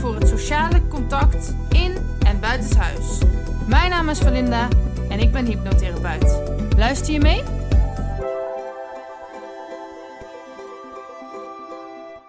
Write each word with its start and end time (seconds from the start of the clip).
voor 0.00 0.14
het 0.14 0.28
sociale 0.28 0.86
contact 0.88 1.56
in 1.68 1.96
en 2.26 2.40
buitenshuis. 2.40 3.18
Mijn 3.68 3.90
naam 3.90 4.08
is 4.08 4.18
Valinda 4.18 4.68
en 5.08 5.18
ik 5.18 5.32
ben 5.32 5.46
hypnotherapeut. 5.46 6.40
Luister 6.76 7.12
je 7.12 7.20
mee? 7.20 7.42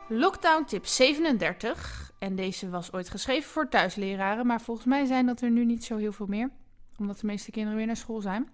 Lockdown 0.07 0.63
tip 0.65 0.85
37. 0.85 2.11
En 2.19 2.35
deze 2.35 2.69
was 2.69 2.93
ooit 2.93 3.09
geschreven 3.09 3.49
voor 3.51 3.69
thuisleraren, 3.69 4.45
maar 4.45 4.61
volgens 4.61 4.87
mij 4.87 5.05
zijn 5.05 5.25
dat 5.25 5.41
er 5.41 5.51
nu 5.51 5.65
niet 5.65 5.83
zo 5.83 5.97
heel 5.97 6.11
veel 6.11 6.27
meer, 6.27 6.49
omdat 6.97 7.19
de 7.19 7.25
meeste 7.25 7.51
kinderen 7.51 7.77
weer 7.77 7.87
naar 7.87 7.97
school 7.97 8.21
zijn. 8.21 8.49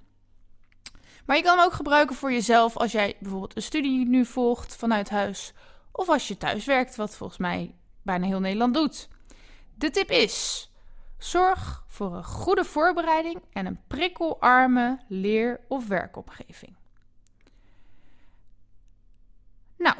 Maar 1.26 1.38
je 1.38 1.44
kan 1.44 1.58
hem 1.58 1.66
ook 1.66 1.74
gebruiken 1.74 2.16
voor 2.16 2.32
jezelf 2.32 2.78
als 2.78 2.92
jij 2.92 3.16
bijvoorbeeld 3.20 3.56
een 3.56 3.62
studie 3.62 4.08
nu 4.08 4.26
volgt 4.26 4.76
vanuit 4.76 5.10
huis, 5.10 5.54
of 5.92 6.10
als 6.10 6.28
je 6.28 6.38
thuis 6.38 6.66
werkt, 6.66 6.96
wat 6.96 7.16
volgens 7.16 7.40
mij 7.40 7.76
bijna 8.08 8.26
heel 8.26 8.40
Nederland 8.40 8.74
doet. 8.74 9.08
De 9.78 9.90
tip 9.90 10.12
is: 10.12 10.70
zorg 11.18 11.84
voor 11.88 12.16
een 12.16 12.24
goede 12.24 12.64
voorbereiding 12.64 13.44
en 13.52 13.66
een 13.66 13.82
prikkelarme 13.88 15.00
leer- 15.08 15.60
of 15.68 15.88
werkomgeving. 15.88 16.76
Nou, 19.78 19.96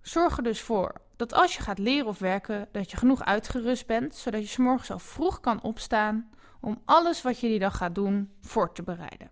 zorg 0.00 0.36
er 0.36 0.42
dus 0.42 0.60
voor 0.60 1.00
dat 1.16 1.32
als 1.32 1.56
je 1.56 1.62
gaat 1.62 1.78
leren 1.78 2.06
of 2.06 2.18
werken, 2.18 2.68
dat 2.72 2.90
je 2.90 2.96
genoeg 2.96 3.24
uitgerust 3.24 3.86
bent, 3.86 4.14
zodat 4.14 4.40
je 4.40 4.48
s 4.48 4.56
morgens 4.56 4.90
al 4.90 4.98
vroeg 4.98 5.40
kan 5.40 5.62
opstaan 5.62 6.30
om 6.60 6.82
alles 6.84 7.22
wat 7.22 7.40
je 7.40 7.48
die 7.48 7.58
dag 7.58 7.76
gaat 7.76 7.94
doen 7.94 8.32
voor 8.40 8.72
te 8.72 8.82
bereiden. 8.82 9.30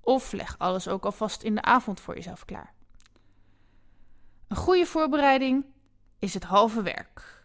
Of 0.00 0.32
leg 0.32 0.58
alles 0.58 0.88
ook 0.88 1.04
alvast 1.04 1.42
in 1.42 1.54
de 1.54 1.62
avond 1.62 2.00
voor 2.00 2.14
jezelf 2.14 2.44
klaar. 2.44 2.74
Een 4.48 4.56
goede 4.56 4.86
voorbereiding 4.86 5.64
is 6.18 6.34
het 6.34 6.44
halve 6.44 6.82
werk. 6.82 7.43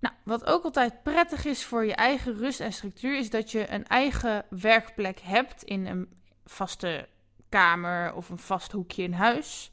Nou, 0.00 0.14
wat 0.22 0.46
ook 0.46 0.64
altijd 0.64 1.02
prettig 1.02 1.44
is 1.44 1.64
voor 1.64 1.84
je 1.84 1.94
eigen 1.94 2.36
rust 2.36 2.60
en 2.60 2.72
structuur, 2.72 3.18
is 3.18 3.30
dat 3.30 3.50
je 3.50 3.70
een 3.70 3.86
eigen 3.86 4.44
werkplek 4.50 5.20
hebt 5.20 5.62
in 5.62 5.86
een 5.86 6.08
vaste 6.44 7.08
kamer 7.48 8.14
of 8.14 8.28
een 8.28 8.38
vast 8.38 8.72
hoekje 8.72 9.02
in 9.02 9.12
huis. 9.12 9.72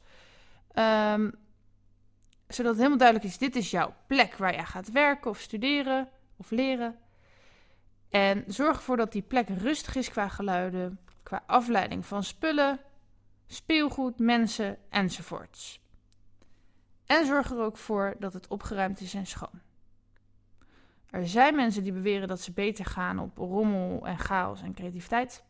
Um, 0.74 1.32
zodat 2.48 2.70
het 2.70 2.76
helemaal 2.76 2.98
duidelijk 2.98 3.28
is: 3.28 3.38
dit 3.38 3.56
is 3.56 3.70
jouw 3.70 3.94
plek 4.06 4.36
waar 4.36 4.54
jij 4.54 4.64
gaat 4.64 4.92
werken 4.92 5.30
of 5.30 5.40
studeren 5.40 6.08
of 6.36 6.50
leren. 6.50 6.98
En 8.10 8.44
zorg 8.46 8.76
ervoor 8.76 8.96
dat 8.96 9.12
die 9.12 9.22
plek 9.22 9.48
rustig 9.48 9.94
is 9.94 10.10
qua 10.10 10.28
geluiden, 10.28 11.00
qua 11.22 11.42
afleiding 11.46 12.06
van 12.06 12.24
spullen, 12.24 12.80
speelgoed, 13.46 14.18
mensen 14.18 14.78
enzovoorts. 14.90 15.80
En 17.06 17.26
zorg 17.26 17.50
er 17.50 17.60
ook 17.60 17.76
voor 17.76 18.14
dat 18.18 18.32
het 18.32 18.48
opgeruimd 18.48 19.00
is 19.00 19.14
en 19.14 19.26
schoon. 19.26 19.60
Er 21.16 21.28
zijn 21.28 21.54
mensen 21.54 21.82
die 21.82 21.92
beweren 21.92 22.28
dat 22.28 22.40
ze 22.40 22.52
beter 22.52 22.84
gaan 22.84 23.18
op 23.18 23.38
rommel 23.38 24.06
en 24.06 24.18
chaos 24.18 24.62
en 24.62 24.74
creativiteit. 24.74 25.44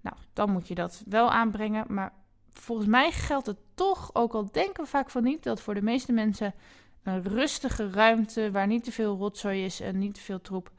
Nou, 0.00 0.16
dan 0.32 0.50
moet 0.50 0.68
je 0.68 0.74
dat 0.74 1.02
wel 1.06 1.30
aanbrengen. 1.30 1.84
Maar 1.88 2.12
volgens 2.52 2.88
mij 2.88 3.10
geldt 3.10 3.46
het 3.46 3.58
toch, 3.74 4.10
ook 4.12 4.32
al 4.34 4.52
denken 4.52 4.82
we 4.82 4.90
vaak 4.90 5.10
van 5.10 5.22
niet, 5.22 5.42
dat 5.42 5.60
voor 5.60 5.74
de 5.74 5.82
meeste 5.82 6.12
mensen 6.12 6.54
een 7.02 7.22
rustige 7.22 7.90
ruimte 7.90 8.50
waar 8.50 8.66
niet 8.66 8.84
te 8.84 8.92
veel 8.92 9.16
rotzooi 9.16 9.64
is 9.64 9.80
en 9.80 9.98
niet 9.98 10.14
te 10.14 10.20
veel 10.20 10.40
troep, 10.40 10.72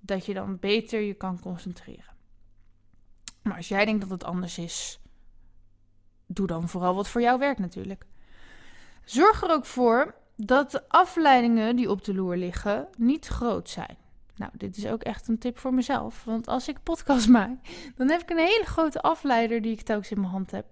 dat 0.00 0.26
je 0.26 0.34
dan 0.34 0.58
beter 0.58 1.00
je 1.00 1.14
kan 1.14 1.40
concentreren. 1.40 2.14
Maar 3.42 3.56
als 3.56 3.68
jij 3.68 3.84
denkt 3.84 4.00
dat 4.00 4.10
het 4.10 4.24
anders 4.24 4.58
is, 4.58 5.00
doe 6.26 6.46
dan 6.46 6.68
vooral 6.68 6.94
wat 6.94 7.08
voor 7.08 7.20
jou 7.20 7.38
werkt 7.38 7.60
natuurlijk. 7.60 8.06
Zorg 9.04 9.42
er 9.42 9.50
ook 9.50 9.66
voor 9.66 10.14
dat 10.36 10.70
de 10.70 10.88
afleidingen 10.88 11.76
die 11.76 11.90
op 11.90 12.04
de 12.04 12.14
loer 12.14 12.36
liggen 12.36 12.88
niet 12.96 13.26
groot 13.26 13.68
zijn. 13.68 13.96
Nou, 14.36 14.50
dit 14.54 14.76
is 14.76 14.86
ook 14.86 15.02
echt 15.02 15.28
een 15.28 15.38
tip 15.38 15.58
voor 15.58 15.74
mezelf. 15.74 16.24
Want 16.24 16.48
als 16.48 16.68
ik 16.68 16.82
podcast 16.82 17.28
maak, 17.38 17.58
dan 17.96 18.10
heb 18.10 18.20
ik 18.20 18.30
een 18.30 18.38
hele 18.38 18.64
grote 18.64 19.00
afleider 19.00 19.62
die 19.62 19.72
ik 19.72 19.80
telkens 19.80 20.10
in 20.10 20.20
mijn 20.20 20.32
hand 20.32 20.50
heb. 20.50 20.70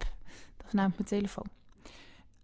Dat 0.57 0.67
is 0.67 0.73
namelijk 0.73 0.99
mijn 0.99 1.21
telefoon. 1.21 1.47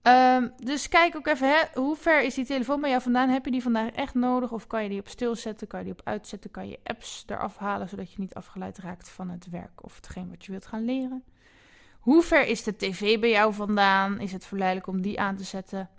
Ehm, 0.03 0.49
dus 0.57 0.89
kijk 0.89 1.17
ook 1.17 1.27
even, 1.27 1.49
hè, 1.49 1.81
hoe 1.81 1.97
ver 1.97 2.23
is 2.23 2.35
die 2.35 2.45
telefoon 2.45 2.81
bij 2.81 2.91
jou 2.91 3.03
vandaan? 3.03 3.29
Heb 3.29 3.45
je 3.45 3.51
die 3.51 3.63
vandaag 3.63 3.91
echt 3.91 4.15
nodig? 4.15 4.53
Of 4.53 4.67
kan 4.67 4.83
je 4.83 4.89
die 4.89 5.01
op 5.01 5.09
stil 5.09 5.35
zetten? 5.35 5.67
Kan 5.67 5.79
je 5.79 5.85
die 5.85 5.95
op 5.95 6.07
uitzetten? 6.07 6.51
Kan 6.51 6.69
je 6.69 6.79
apps 6.83 7.25
eraf 7.27 7.57
halen, 7.57 7.89
zodat 7.89 8.13
je 8.13 8.21
niet 8.21 8.35
afgeleid 8.35 8.79
raakt 8.79 9.09
van 9.09 9.31
het 9.31 9.51
werk 9.51 9.85
of 9.85 9.97
hetgeen 9.97 10.29
wat 10.31 10.45
je 10.45 10.51
wilt 10.51 10.67
gaan 10.67 10.85
leren? 10.85 11.25
Hoe 12.01 12.23
ver 12.23 12.47
is 12.47 12.63
de 12.63 12.77
tv 12.77 13.21
bij 13.21 13.31
jou 13.31 13.55
vandaan? 13.55 14.21
Is 14.21 14.33
het 14.33 14.47
verleidelijk 14.47 14.87
om 14.87 15.01
die 15.01 15.21
aan 15.21 15.37
te 15.37 15.45
zetten? 15.45 15.91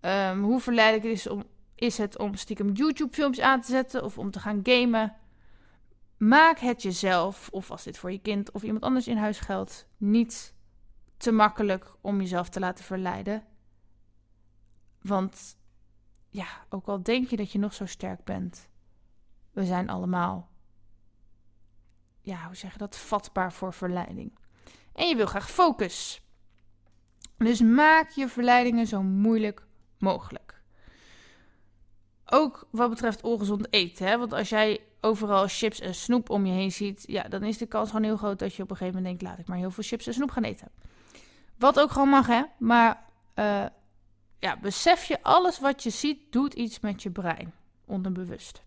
Um, 0.00 0.42
hoe 0.42 0.60
verleidelijk 0.60 1.04
is, 1.04 1.26
om, 1.26 1.44
is 1.74 1.98
het 1.98 2.18
om 2.18 2.34
stiekem 2.34 2.72
YouTube-films 2.72 3.40
aan 3.40 3.60
te 3.60 3.70
zetten 3.70 4.04
of 4.04 4.18
om 4.18 4.30
te 4.30 4.40
gaan 4.40 4.60
gamen? 4.62 5.16
Maak 6.16 6.58
het 6.58 6.82
jezelf, 6.82 7.48
of 7.50 7.70
als 7.70 7.84
dit 7.84 7.98
voor 7.98 8.12
je 8.12 8.20
kind 8.20 8.50
of 8.50 8.62
iemand 8.62 8.82
anders 8.82 9.08
in 9.08 9.16
huis 9.16 9.38
geldt, 9.38 9.88
niet 9.96 10.54
te 11.16 11.32
makkelijk 11.32 11.94
om 12.00 12.20
jezelf 12.20 12.48
te 12.48 12.60
laten 12.60 12.84
verleiden. 12.84 13.44
Want 15.02 15.58
ja, 16.28 16.46
ook 16.68 16.86
al 16.86 17.02
denk 17.02 17.28
je 17.28 17.36
dat 17.36 17.52
je 17.52 17.58
nog 17.58 17.74
zo 17.74 17.86
sterk 17.86 18.24
bent, 18.24 18.68
we 19.52 19.64
zijn 19.64 19.88
allemaal, 19.88 20.50
ja, 22.20 22.46
hoe 22.46 22.56
zeg 22.56 22.72
je 22.72 22.78
dat, 22.78 22.96
vatbaar 22.96 23.52
voor 23.52 23.72
verleiding. 23.72 24.38
En 24.92 25.08
je 25.08 25.16
wil 25.16 25.26
graag 25.26 25.50
focus. 25.50 26.22
Dus 27.36 27.60
maak 27.60 28.10
je 28.10 28.28
verleidingen 28.28 28.86
zo 28.86 29.02
moeilijk 29.02 29.66
mogelijk. 30.00 30.62
Ook 32.26 32.68
wat 32.70 32.90
betreft 32.90 33.22
ongezond 33.22 33.72
eten. 33.72 34.06
Hè? 34.06 34.18
Want 34.18 34.32
als 34.32 34.48
jij 34.48 34.80
overal 35.00 35.48
chips 35.48 35.80
en 35.80 35.94
snoep 35.94 36.30
om 36.30 36.46
je 36.46 36.52
heen 36.52 36.72
ziet, 36.72 37.04
ja, 37.06 37.22
dan 37.22 37.42
is 37.42 37.58
de 37.58 37.66
kans 37.66 37.90
gewoon 37.90 38.04
heel 38.04 38.16
groot 38.16 38.38
dat 38.38 38.54
je 38.54 38.62
op 38.62 38.70
een 38.70 38.76
gegeven 38.76 39.00
moment 39.00 39.18
denkt: 39.18 39.32
laat 39.32 39.44
ik 39.44 39.48
maar 39.48 39.58
heel 39.58 39.70
veel 39.70 39.84
chips 39.84 40.06
en 40.06 40.14
snoep 40.14 40.30
gaan 40.30 40.44
eten. 40.44 40.68
Wat 41.58 41.80
ook 41.80 41.90
gewoon 41.90 42.08
mag, 42.08 42.26
hè? 42.26 42.42
Maar 42.58 43.04
uh, 43.34 43.66
ja, 44.38 44.58
besef 44.60 45.04
je, 45.04 45.22
alles 45.22 45.60
wat 45.60 45.82
je 45.82 45.90
ziet 45.90 46.32
doet 46.32 46.54
iets 46.54 46.80
met 46.80 47.02
je 47.02 47.10
brein, 47.10 47.52
onderbewust. 47.84 48.62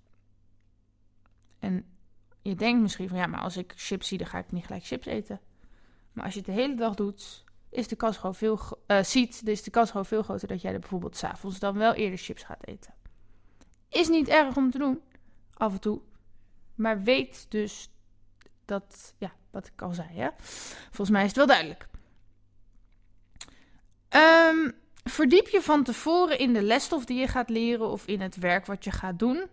En 1.60 1.86
je 2.42 2.56
denkt 2.56 2.82
misschien 2.82 3.10
van 3.10 3.18
ja, 3.18 3.28
maar 3.28 3.42
als 3.42 3.58
ik 3.58 3.74
chips 3.76 4.08
zie, 4.08 4.18
dan 4.18 4.28
ga 4.28 4.38
ik 4.38 4.52
niet 4.52 4.66
gelijk 4.66 4.86
chips 4.86 5.06
eten. 5.06 5.40
Maar 6.14 6.26
als 6.26 6.34
je 6.34 6.40
het 6.40 6.50
de 6.50 6.56
hele 6.56 6.76
dag 6.76 6.96
doet, 6.96 7.44
is 7.72 7.88
de 7.88 7.96
kans 7.96 8.18
gewoon 8.18 8.36
veel 8.36 8.60
uh, 8.88 9.04
ziet, 9.04 9.42
is 9.48 9.64
de 9.64 9.72
kans 9.72 9.90
gewoon 9.90 10.06
veel 10.06 10.24
groter 10.24 10.48
dat 10.48 10.62
jij 10.62 10.74
er 10.74 10.80
bijvoorbeeld 10.80 11.18
s'avonds 11.18 11.60
dan 11.60 11.78
wel 11.78 11.94
eerder 11.94 12.20
chips 12.20 12.44
gaat 12.44 12.68
eten. 12.68 12.94
Is 13.90 14.08
niet 14.08 14.28
erg 14.28 14.56
om 14.56 14.72
te 14.72 14.78
doen, 14.78 15.02
af 15.54 15.74
en 15.74 15.80
toe. 15.80 16.02
Maar 16.76 17.04
weet 17.04 17.46
dus 17.50 17.90
dat, 18.66 19.14
ja, 19.18 19.32
wat 19.52 19.68
ik 19.68 19.82
al 19.82 19.94
zei, 19.94 20.08
hè? 20.12 20.30
Volgens 20.86 21.10
mij 21.10 21.22
is 21.22 21.28
het 21.28 21.38
wel 21.38 21.48
duidelijk. 21.48 21.88
Um, 24.10 24.74
verdiep 25.04 25.48
je 25.48 25.62
van 25.62 25.84
tevoren 25.84 26.40
in 26.40 26.54
de 26.54 26.62
lesstof 26.62 27.06
die 27.06 27.20
je 27.20 27.28
gaat 27.28 27.50
leren 27.50 27.90
of 27.90 28.08
in 28.08 28.22
het 28.22 28.36
werk 28.36 28.66
wat 28.66 28.84
je 28.84 28.92
gaat 28.92 29.20
doen. 29.20 29.46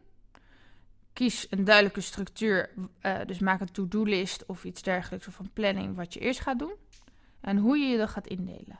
Kies 1.13 1.47
een 1.51 1.65
duidelijke 1.65 2.01
structuur, 2.01 2.71
uh, 3.03 3.21
dus 3.27 3.39
maak 3.39 3.61
een 3.61 3.73
to-do-list 3.73 4.47
of 4.47 4.65
iets 4.65 4.83
dergelijks 4.83 5.27
of 5.27 5.39
een 5.39 5.53
planning 5.53 5.97
wat 5.97 6.15
je 6.15 6.21
eerst 6.21 6.41
gaat 6.41 6.59
doen 6.59 6.75
en 7.41 7.57
hoe 7.57 7.79
je 7.79 7.87
je 7.87 7.99
dat 7.99 8.09
gaat 8.09 8.27
indelen. 8.27 8.79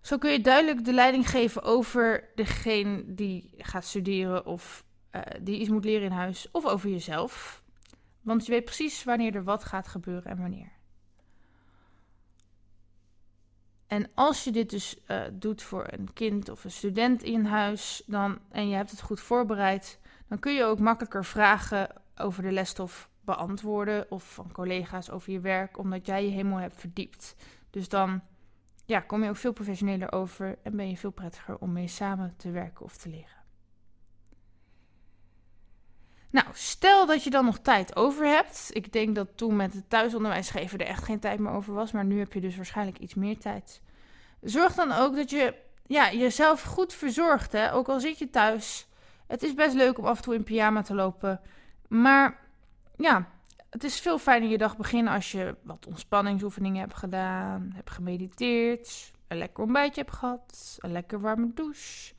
Zo 0.00 0.18
kun 0.18 0.30
je 0.30 0.40
duidelijk 0.40 0.84
de 0.84 0.92
leiding 0.92 1.30
geven 1.30 1.62
over 1.62 2.30
degene 2.34 3.14
die 3.14 3.50
gaat 3.56 3.84
studeren 3.84 4.46
of 4.46 4.84
uh, 5.12 5.20
die 5.42 5.58
iets 5.58 5.68
moet 5.68 5.84
leren 5.84 6.04
in 6.04 6.12
huis 6.12 6.50
of 6.50 6.66
over 6.66 6.90
jezelf. 6.90 7.62
Want 8.20 8.46
je 8.46 8.52
weet 8.52 8.64
precies 8.64 9.04
wanneer 9.04 9.34
er 9.34 9.44
wat 9.44 9.64
gaat 9.64 9.88
gebeuren 9.88 10.30
en 10.30 10.38
wanneer. 10.38 10.72
En 13.86 14.10
als 14.14 14.44
je 14.44 14.50
dit 14.50 14.70
dus 14.70 14.96
uh, 15.08 15.22
doet 15.32 15.62
voor 15.62 15.86
een 15.90 16.12
kind 16.12 16.48
of 16.48 16.64
een 16.64 16.70
student 16.70 17.22
in 17.22 17.44
huis 17.44 18.02
dan, 18.06 18.38
en 18.50 18.68
je 18.68 18.74
hebt 18.74 18.90
het 18.90 19.00
goed 19.00 19.20
voorbereid, 19.20 20.00
dan 20.28 20.38
kun 20.38 20.52
je 20.52 20.64
ook 20.64 20.78
makkelijker 20.78 21.24
vragen 21.24 22.02
over 22.16 22.42
de 22.42 22.52
lesstof 22.52 23.08
beantwoorden 23.24 24.10
of 24.10 24.34
van 24.34 24.52
collega's 24.52 25.10
over 25.10 25.32
je 25.32 25.40
werk, 25.40 25.78
omdat 25.78 26.06
jij 26.06 26.24
je 26.24 26.30
helemaal 26.30 26.58
hebt 26.58 26.80
verdiept. 26.80 27.36
Dus 27.70 27.88
dan 27.88 28.22
ja, 28.86 29.00
kom 29.00 29.22
je 29.22 29.28
ook 29.28 29.36
veel 29.36 29.52
professioneler 29.52 30.12
over 30.12 30.58
en 30.62 30.76
ben 30.76 30.88
je 30.88 30.96
veel 30.96 31.10
prettiger 31.10 31.58
om 31.58 31.72
mee 31.72 31.88
samen 31.88 32.34
te 32.36 32.50
werken 32.50 32.84
of 32.84 32.96
te 32.96 33.08
leren. 33.08 33.42
Nou, 36.30 36.46
stel 36.52 37.06
dat 37.06 37.24
je 37.24 37.30
dan 37.30 37.44
nog 37.44 37.58
tijd 37.58 37.96
over 37.96 38.26
hebt. 38.26 38.70
Ik 38.72 38.92
denk 38.92 39.14
dat 39.14 39.28
toen 39.34 39.56
met 39.56 39.74
het 39.74 39.90
thuisonderwijs 39.90 40.50
geven 40.50 40.78
er 40.78 40.86
echt 40.86 41.04
geen 41.04 41.18
tijd 41.18 41.38
meer 41.38 41.52
over 41.52 41.74
was. 41.74 41.92
Maar 41.92 42.04
nu 42.04 42.18
heb 42.18 42.32
je 42.32 42.40
dus 42.40 42.56
waarschijnlijk 42.56 42.98
iets 42.98 43.14
meer 43.14 43.38
tijd. 43.38 43.82
Zorg 44.40 44.74
dan 44.74 44.92
ook 44.92 45.16
dat 45.16 45.30
je 45.30 45.54
ja, 45.86 46.12
jezelf 46.12 46.62
goed 46.62 46.94
verzorgt. 46.94 47.52
Hè? 47.52 47.72
Ook 47.72 47.88
al 47.88 48.00
zit 48.00 48.18
je 48.18 48.30
thuis. 48.30 48.88
Het 49.26 49.42
is 49.42 49.54
best 49.54 49.74
leuk 49.74 49.98
om 49.98 50.04
af 50.04 50.16
en 50.16 50.22
toe 50.22 50.34
in 50.34 50.44
pyjama 50.44 50.82
te 50.82 50.94
lopen. 50.94 51.40
Maar 51.88 52.43
ja, 52.96 53.28
het 53.70 53.84
is 53.84 54.00
veel 54.00 54.18
fijner 54.18 54.48
je 54.48 54.58
dag 54.58 54.76
beginnen 54.76 55.12
als 55.12 55.32
je 55.32 55.56
wat 55.62 55.86
ontspanningsoefeningen 55.86 56.80
hebt 56.80 56.96
gedaan. 56.96 57.70
Hebt 57.74 57.90
gemediteerd. 57.90 59.12
Een 59.28 59.38
lekker 59.38 59.62
ontbijtje 59.62 60.00
hebt 60.00 60.16
gehad. 60.16 60.78
Een 60.78 60.92
lekker 60.92 61.20
warme 61.20 61.50
douche. 61.54 62.14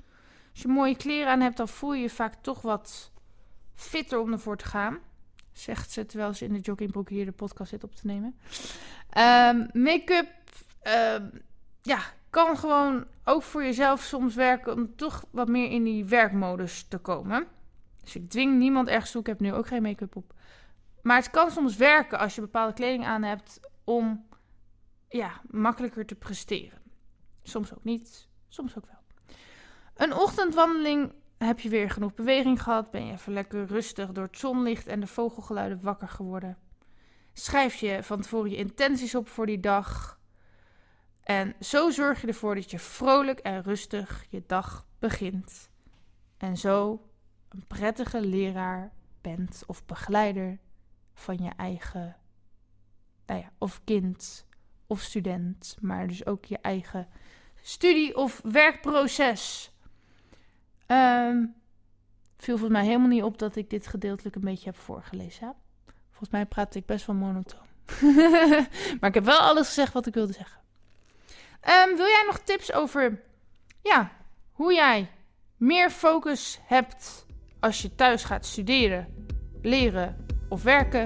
Als 0.51 0.62
je 0.62 0.68
mooie 0.68 0.95
kleren 0.95 1.31
aan 1.31 1.42
hebt, 1.42 1.57
dan 1.57 1.68
voel 1.68 1.94
je 1.94 2.01
je 2.01 2.10
vaak 2.10 2.33
toch 2.42 2.62
wat 2.62 3.12
fitter 3.75 4.19
om 4.19 4.31
ervoor 4.31 4.57
te 4.57 4.66
gaan. 4.66 4.98
Zegt 5.51 5.92
ze 5.92 6.06
terwijl 6.06 6.33
ze 6.33 6.45
in 6.45 6.54
de 6.54 6.60
joggingbroek 6.60 7.10
hier 7.10 7.25
de 7.25 7.31
podcast 7.31 7.69
zit 7.69 7.83
op 7.83 7.95
te 7.95 8.07
nemen. 8.07 8.36
Um, 9.18 9.83
Make-up, 9.83 10.30
ehm, 10.81 11.27
ja, 11.81 12.00
kan 12.30 12.57
gewoon 12.57 13.06
ook 13.24 13.44
voor 13.44 13.63
jezelf 13.63 14.01
soms 14.01 14.36
werken 14.36 14.74
om 14.74 14.95
toch 14.95 15.25
wat 15.31 15.48
meer 15.48 15.72
in 15.72 15.83
die 15.83 16.06
werkmodus 16.06 16.83
te 16.83 16.98
komen. 16.98 17.48
Dus 18.05 18.15
ik 18.15 18.29
dwing 18.29 18.57
niemand 18.57 18.87
ergens 18.87 19.11
toe. 19.11 19.21
Ik 19.21 19.27
heb 19.27 19.39
nu 19.39 19.53
ook 19.53 19.67
geen 19.67 19.81
make-up 19.81 20.15
op. 20.15 20.33
Maar 21.01 21.17
het 21.17 21.29
kan 21.29 21.51
soms 21.51 21.75
werken 21.75 22.19
als 22.19 22.35
je 22.35 22.41
bepaalde 22.41 22.73
kleding 22.73 23.05
aan 23.05 23.23
hebt 23.23 23.59
om 23.83 24.25
ja, 25.09 25.41
makkelijker 25.49 26.05
te 26.05 26.15
presteren. 26.15 26.81
Soms 27.43 27.73
ook 27.73 27.83
niet, 27.83 28.27
soms 28.47 28.77
ook 28.77 28.85
wel. 28.85 28.99
Een 29.95 30.13
ochtendwandeling 30.13 31.13
heb 31.37 31.59
je 31.59 31.69
weer 31.69 31.89
genoeg 31.89 32.13
beweging 32.13 32.63
gehad? 32.63 32.91
Ben 32.91 33.05
je 33.05 33.13
even 33.13 33.33
lekker 33.33 33.65
rustig 33.65 34.11
door 34.11 34.23
het 34.23 34.37
zonlicht 34.37 34.87
en 34.87 34.99
de 34.99 35.07
vogelgeluiden 35.07 35.81
wakker 35.81 36.09
geworden? 36.09 36.57
Schrijf 37.33 37.75
je 37.75 38.03
van 38.03 38.21
tevoren 38.21 38.49
je 38.49 38.57
intenties 38.57 39.15
op 39.15 39.29
voor 39.29 39.45
die 39.45 39.59
dag. 39.59 40.19
En 41.23 41.55
zo 41.59 41.89
zorg 41.89 42.21
je 42.21 42.27
ervoor 42.27 42.55
dat 42.55 42.71
je 42.71 42.79
vrolijk 42.79 43.39
en 43.39 43.63
rustig 43.63 44.25
je 44.29 44.43
dag 44.47 44.85
begint. 44.99 45.69
En 46.37 46.57
zo 46.57 47.04
een 47.55 47.67
prettige 47.67 48.21
leraar 48.21 48.91
bent 49.21 49.63
of 49.67 49.85
begeleider 49.85 50.59
van 51.13 51.37
je 51.37 51.51
eigen, 51.57 52.15
nou 53.25 53.39
ja, 53.39 53.51
of 53.57 53.81
kind 53.83 54.45
of 54.87 55.01
student, 55.01 55.77
maar 55.81 56.07
dus 56.07 56.25
ook 56.25 56.45
je 56.45 56.57
eigen 56.57 57.07
studie- 57.61 58.15
of 58.15 58.41
werkproces. 58.43 59.71
Um, 60.87 61.55
viel 62.37 62.57
volgens 62.57 62.79
mij 62.79 62.85
helemaal 62.85 63.07
niet 63.07 63.23
op 63.23 63.37
dat 63.37 63.55
ik 63.55 63.69
dit 63.69 63.87
gedeeltelijk 63.87 64.35
een 64.35 64.41
beetje 64.41 64.69
heb 64.69 64.77
voorgelezen. 64.77 65.55
Volgens 66.09 66.29
mij 66.29 66.45
praat 66.45 66.75
ik 66.75 66.85
best 66.85 67.05
wel 67.05 67.15
monotoon. 67.15 67.65
maar 68.99 69.09
ik 69.09 69.13
heb 69.13 69.23
wel 69.23 69.39
alles 69.39 69.67
gezegd 69.67 69.93
wat 69.93 70.05
ik 70.05 70.13
wilde 70.13 70.33
zeggen. 70.33 70.61
Um, 71.61 71.95
wil 71.95 72.05
jij 72.05 72.23
nog 72.25 72.39
tips 72.39 72.73
over 72.73 73.21
ja, 73.81 74.11
hoe 74.51 74.73
jij 74.73 75.11
meer 75.57 75.89
focus 75.89 76.59
hebt 76.63 77.25
als 77.59 77.81
je 77.81 77.95
thuis 77.95 78.23
gaat 78.23 78.45
studeren, 78.45 79.07
leren 79.61 80.15
of 80.49 80.63
werken? 80.63 81.01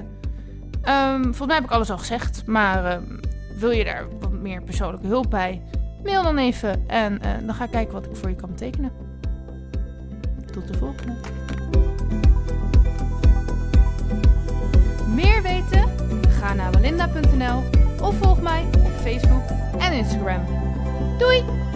Um, 0.88 1.24
volgens 1.24 1.46
mij 1.46 1.56
heb 1.56 1.64
ik 1.64 1.72
alles 1.72 1.90
al 1.90 1.98
gezegd, 1.98 2.46
maar 2.46 3.02
wil 3.60 3.72
je 3.72 3.84
daar 3.84 4.06
wat 4.20 4.32
meer 4.32 4.62
persoonlijke 4.62 5.08
hulp 5.08 5.30
bij? 5.30 5.62
Mail 6.04 6.24
dan 6.24 6.38
even 6.38 6.88
en 6.88 7.14
uh, 7.14 7.46
dan 7.46 7.56
ga 7.56 7.64
ik 7.64 7.72
kijken 7.72 7.94
wat 7.94 8.06
ik 8.06 8.16
voor 8.16 8.30
je 8.30 8.36
kan 8.36 8.50
betekenen. 8.50 8.92
Tot 10.52 10.68
de 10.68 10.78
volgende. 10.78 11.14
Meer 15.16 15.42
weten? 15.42 15.90
Ga 16.30 16.54
naar 16.54 16.72
walinda.nl 16.72 17.64
of 18.02 18.16
volg 18.18 18.42
mij 18.42 18.66
op 18.84 18.92
Facebook 19.02 19.44
en 19.80 19.94
Instagram. 19.94 20.46
Doei! 21.18 21.69